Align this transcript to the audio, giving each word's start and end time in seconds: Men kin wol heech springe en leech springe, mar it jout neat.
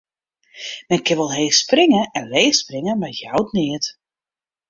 Men 0.89 1.01
kin 1.05 1.19
wol 1.19 1.35
heech 1.37 1.59
springe 1.63 2.01
en 2.17 2.25
leech 2.33 2.57
springe, 2.63 2.93
mar 2.97 3.11
it 3.13 3.19
jout 3.23 3.49
neat. 3.57 3.85